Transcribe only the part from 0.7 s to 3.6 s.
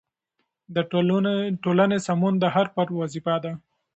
د ټولنې سمون د هر فرد وظیفه ده.